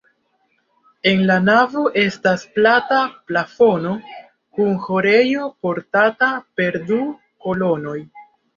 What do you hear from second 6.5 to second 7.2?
per du